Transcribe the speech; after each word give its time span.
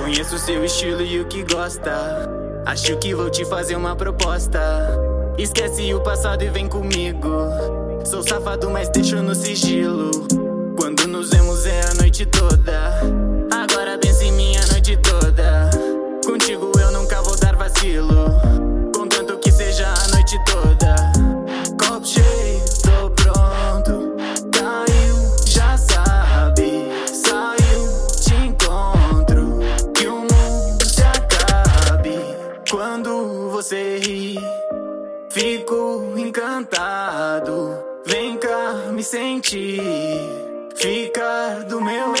Conheço 0.00 0.38
seu 0.38 0.64
estilo 0.64 1.02
e 1.02 1.20
o 1.20 1.26
que 1.26 1.44
gosta. 1.44 2.26
Acho 2.64 2.96
que 2.96 3.14
vou 3.14 3.28
te 3.28 3.44
fazer 3.44 3.76
uma 3.76 3.94
proposta. 3.94 4.58
Esquece 5.36 5.92
o 5.92 6.00
passado 6.00 6.42
e 6.42 6.48
vem 6.48 6.66
comigo. 6.66 7.28
Sou 8.06 8.22
safado, 8.22 8.70
mas 8.70 8.88
deixo 8.88 9.22
no 9.22 9.34
sigilo. 9.34 10.10
Quando 10.74 11.06
nos 11.06 11.28
vemos 11.28 11.66
é 11.66 11.82
a 11.82 11.94
noite 11.94 12.24
toda. 12.24 12.49
Encantado. 36.20 37.76
Vem 38.04 38.36
cá 38.38 38.90
me 38.92 39.02
sentir, 39.02 39.80
ficar 40.74 41.64
do 41.64 41.80
meu 41.80 42.14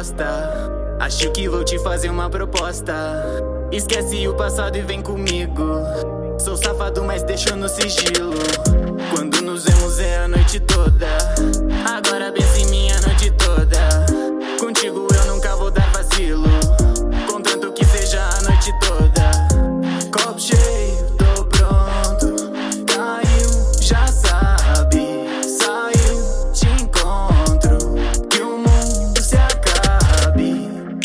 gosta. 0.00 0.26
Acho 0.98 1.30
que 1.30 1.46
vou 1.46 1.62
te 1.62 1.78
fazer 1.80 2.08
uma 2.08 2.30
proposta. 2.30 2.94
Esquece 3.70 4.26
o 4.26 4.34
passado 4.34 4.76
e 4.76 4.80
vem 4.80 5.02
comigo. 5.02 5.62
Sou 6.38 6.56
safado, 6.56 7.04
mas 7.04 7.22
deixo 7.22 7.54
no 7.54 7.68
sigilo. 7.68 8.32
Quando 9.14 9.42
nos 9.42 9.64
vemos 9.64 9.98
é 10.00 10.24
a 10.24 10.28
noite 10.28 10.58
toda. 10.60 11.59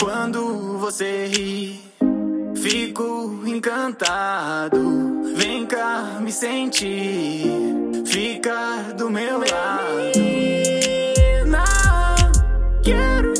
Quando 0.06 0.78
você 0.78 1.26
ri, 1.26 1.82
fico 2.56 3.42
encantado. 3.44 4.78
Vem 5.36 5.66
cá 5.66 6.20
me 6.22 6.32
sentir, 6.32 7.50
fica 8.06 8.94
do 8.96 9.10
meu 9.10 9.40
lado. 9.40 9.96
Menina, 10.14 11.64
quero 12.84 13.34